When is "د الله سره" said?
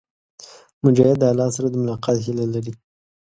1.19-1.67